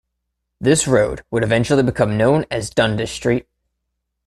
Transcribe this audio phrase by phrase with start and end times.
[0.59, 3.47] This road would eventually become known as Dundas Street.